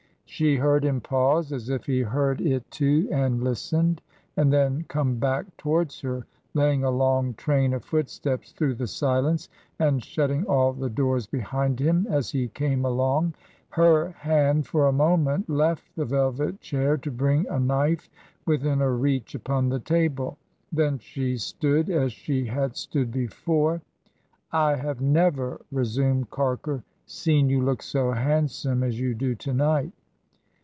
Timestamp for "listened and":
3.43-4.51